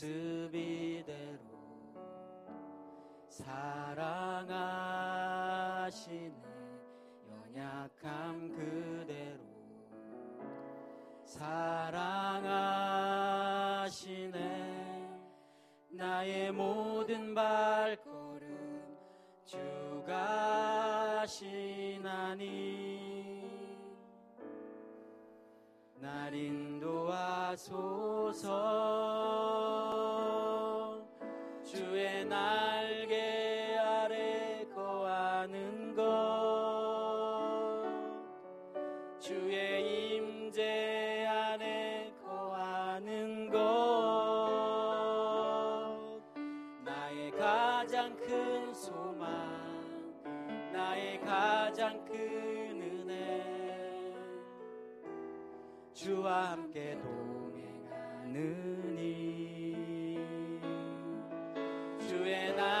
모습 0.00 0.54
이대로 0.54 1.38
사랑하시네. 3.28 4.70
연약함 7.28 8.48
그대로 8.56 9.40
사랑하시네. 11.26 12.00
나의 15.90 16.50
모든 16.52 17.34
발걸음 17.34 18.96
주가 19.44 21.26
시나니. 21.26 22.89
날 26.10 26.34
인도하소서. 26.34 27.70
주와 56.02 56.52
함께 56.52 56.98
동행하느니. 58.24 58.56
주의 62.08 62.56
날 62.56 62.79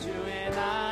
주의 0.00 0.50
날 0.50 0.89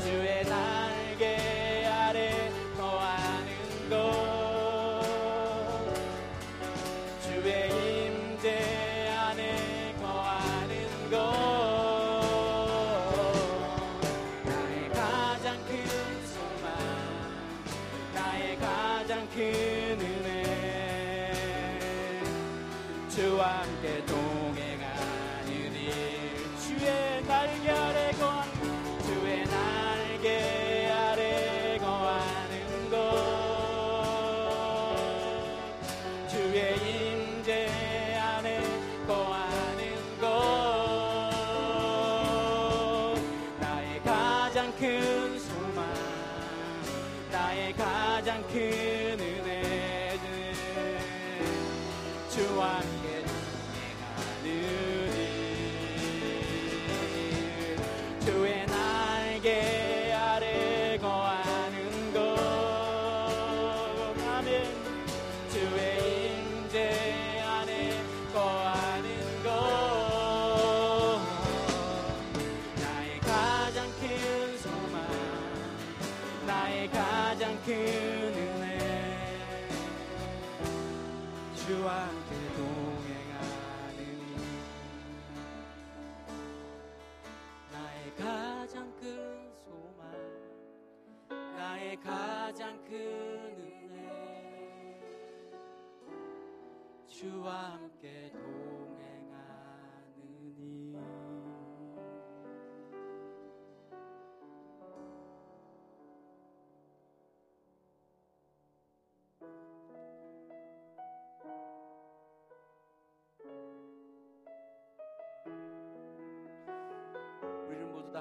to 0.00 0.22
it. 0.22 0.37
everyone. 52.58 53.07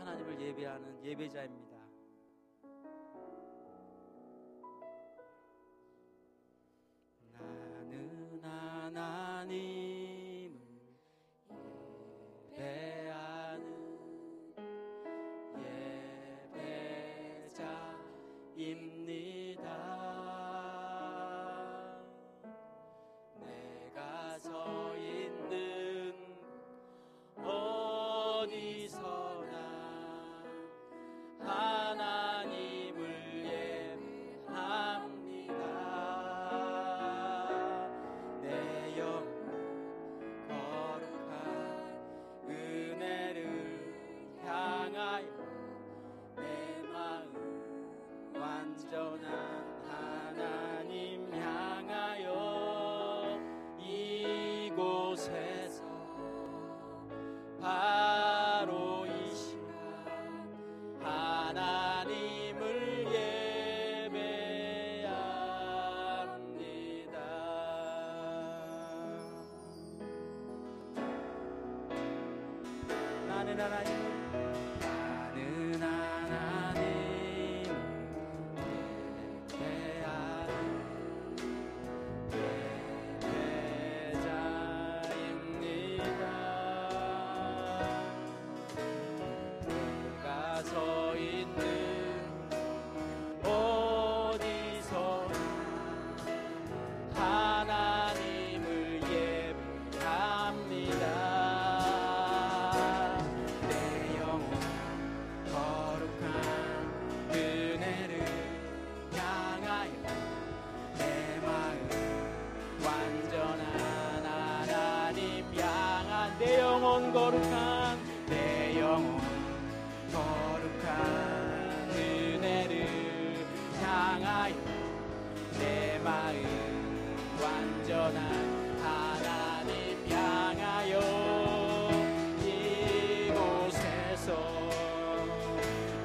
하나님을 0.00 0.40
예배하는 0.40 1.04
예배자입니다. 1.04 1.69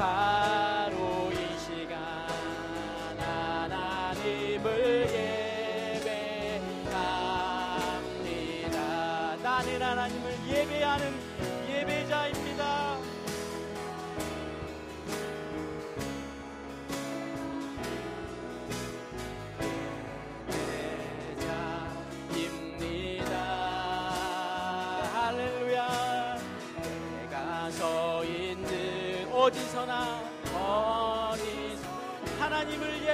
power. 0.00 0.59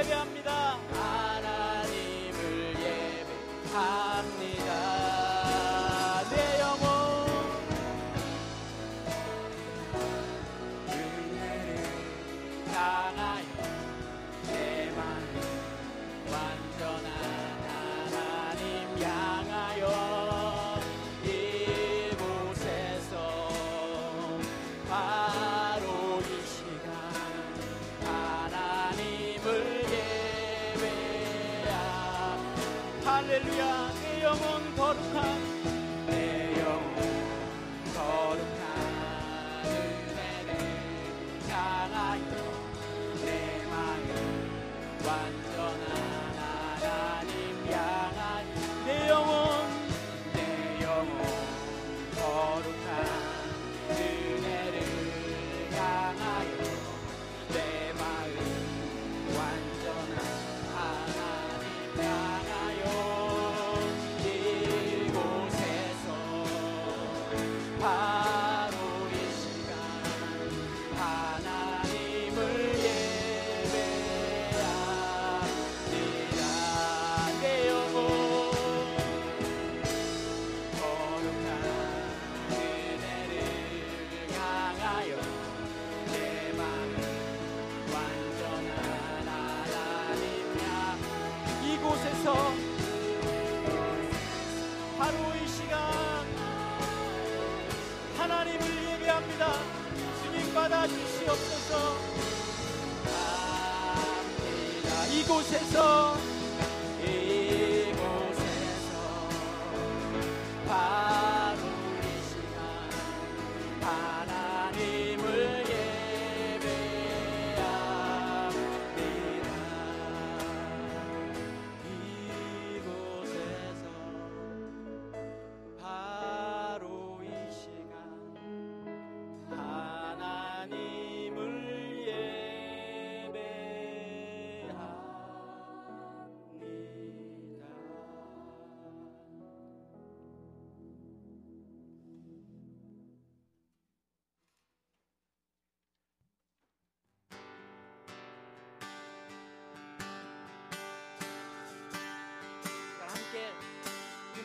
Yeah. 0.04 0.35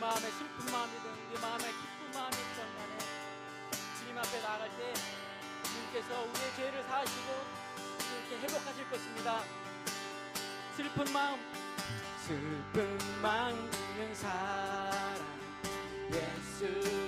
마음에 0.02 0.32
슬픈 0.32 0.74
마음이든 0.74 1.12
우리 1.30 1.40
마음에 1.40 1.64
기쁜 1.64 2.12
마음이든 2.12 2.42
간에 2.58 2.98
주님 4.00 4.18
앞에 4.18 4.42
나갈 4.42 4.68
때 4.70 4.94
주님께서 5.64 6.22
우리의 6.24 6.56
죄를 6.56 6.84
사하시고 6.86 7.28
주님께 8.00 8.48
회복하실 8.48 8.90
것입니다. 8.90 9.44
슬픈 10.76 11.14
마음. 11.14 11.40
슬픈 12.26 12.98
마음은 13.22 14.16
사랑. 14.16 15.20
예수 16.10 17.01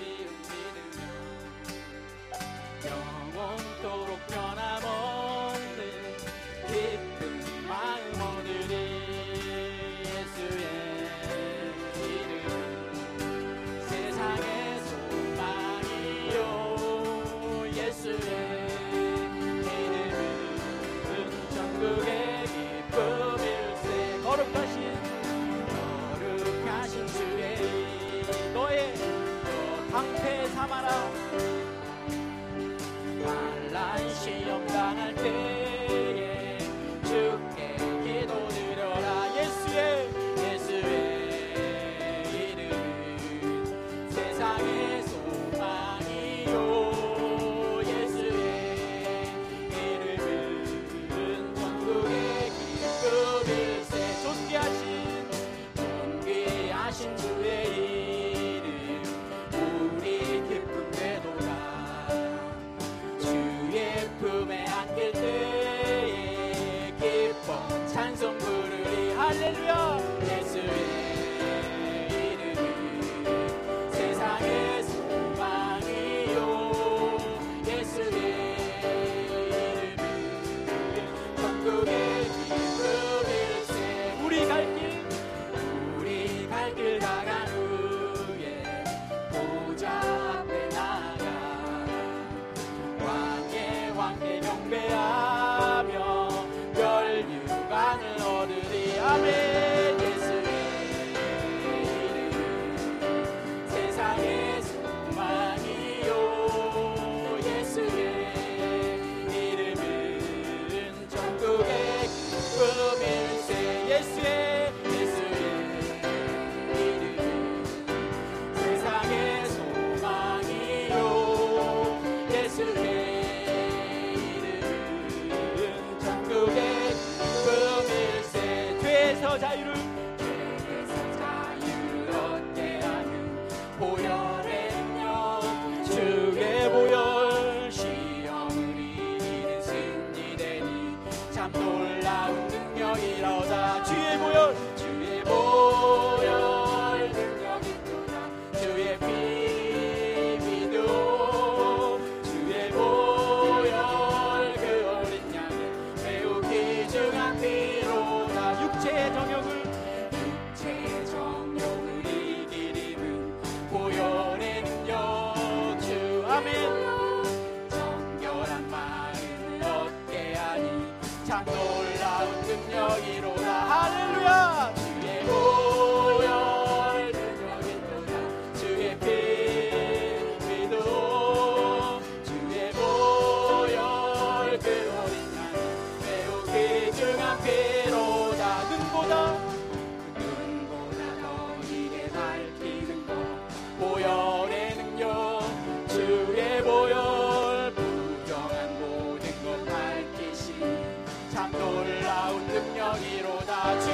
God's 203.63 203.92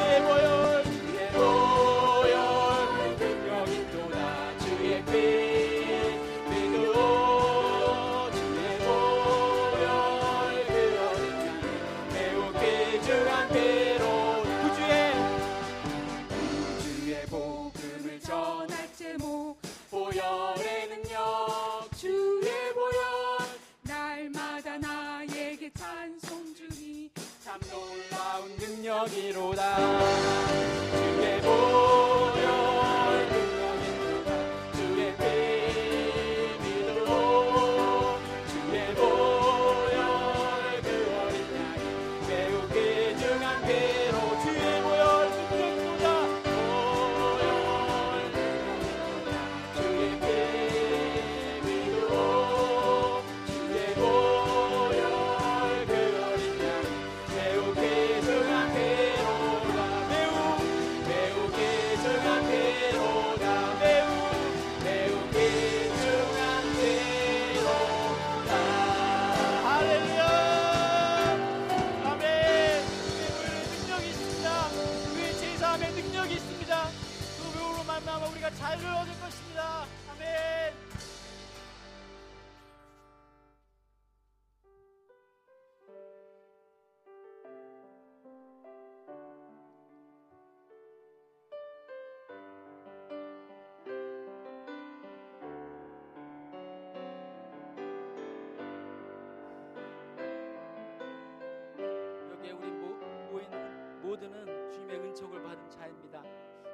은총을 105.09 105.41
받은 105.41 105.71
자입니다. 105.71 106.23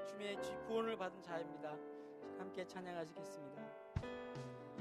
주님의 0.09 0.37
구원을 0.67 0.97
받은 0.97 1.21
자입니다. 1.21 1.73
함께 2.37 2.67
찬양하시겠습니다. 2.67 3.61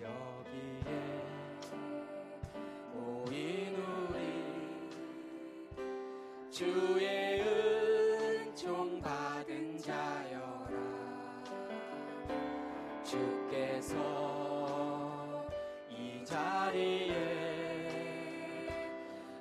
여기에 0.01 1.23
모인 2.93 3.77
우리 3.77 4.91
주의 6.51 7.43
은총 7.43 9.01
받은 9.01 9.79
자여라 9.79 10.69
주께서 13.05 13.95
이 15.89 16.25
자리에 16.25 17.15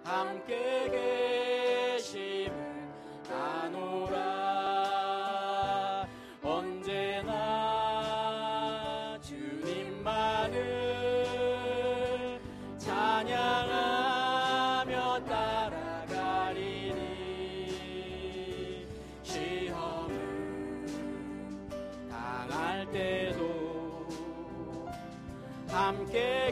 함께 0.03 0.82
때도 22.93 24.07
함께 25.67 26.51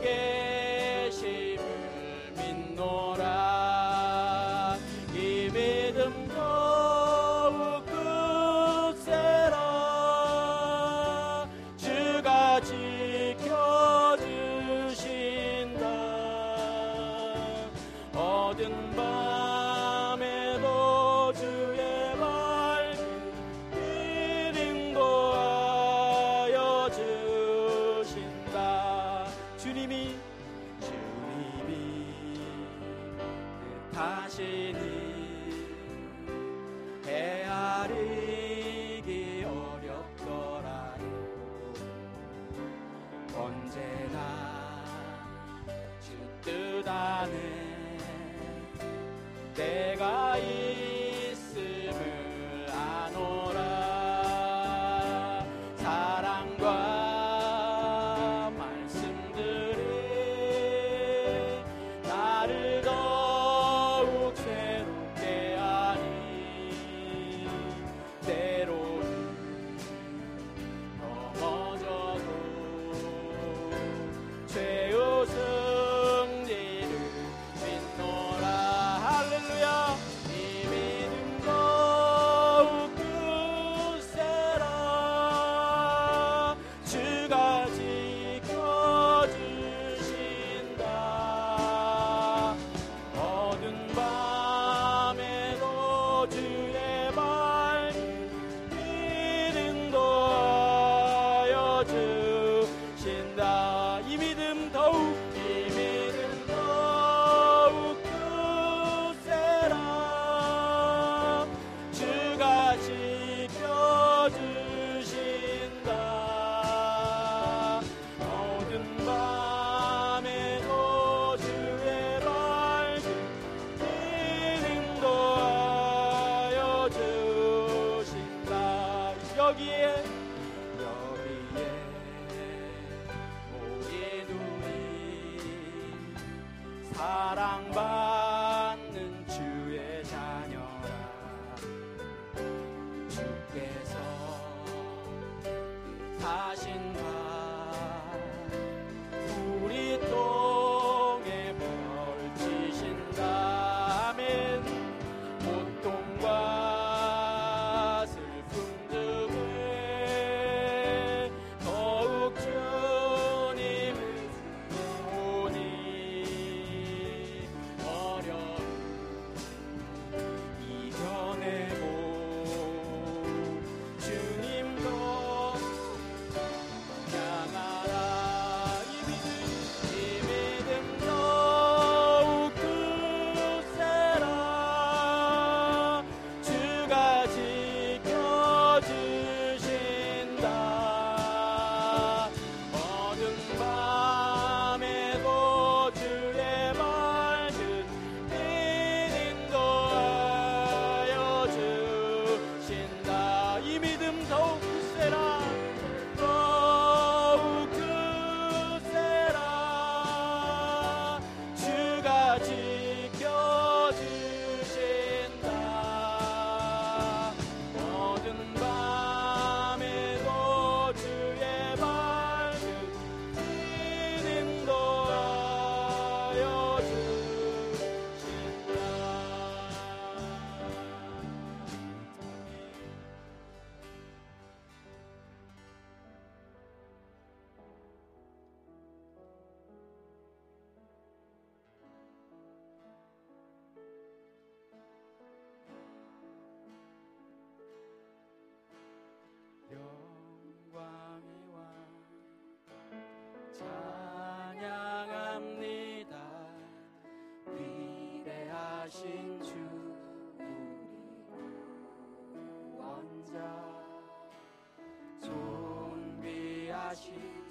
계심을 1.12 1.64
믿노라. 2.36 3.21
나는 47.22 47.61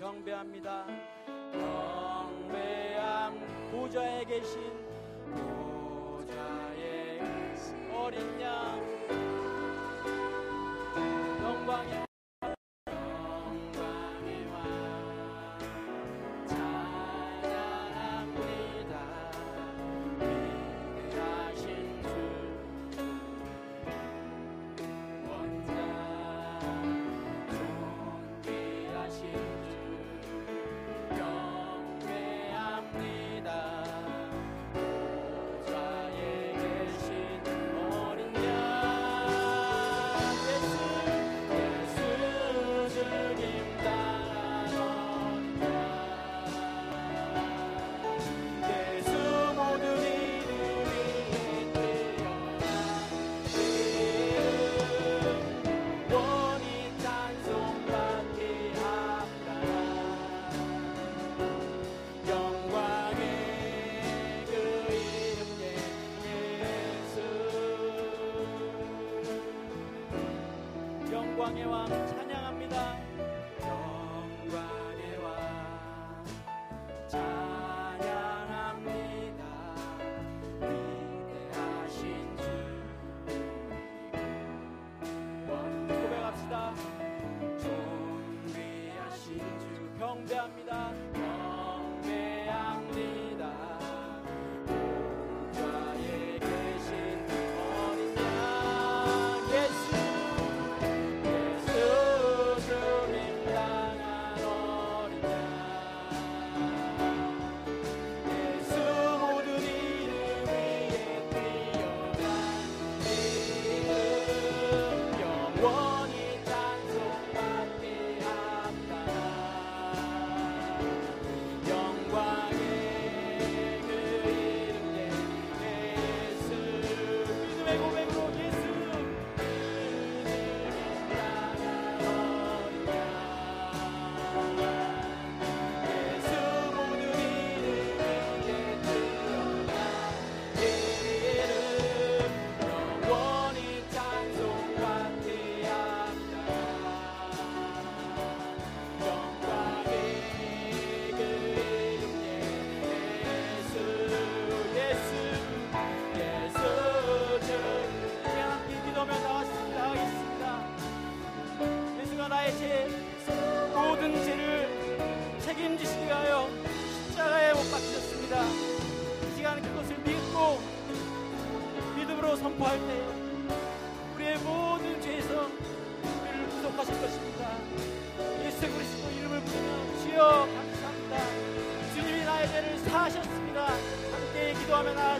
경배합니다. 0.01 0.87
경배함 1.53 3.39
보좌에 3.71 4.25
계신 4.25 4.59
보좌에 5.35 7.19
계신 7.19 7.93
어린 7.93 8.41
양 8.41 8.81
영광의 11.43 12.10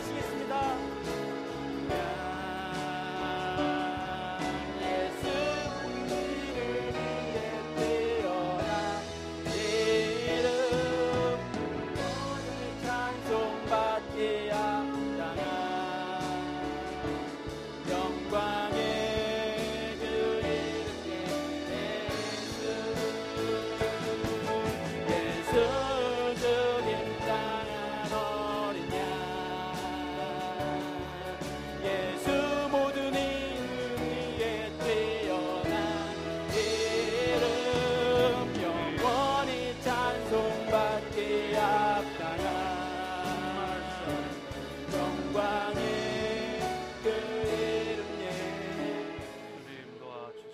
하시겠습니다. 0.01 1.30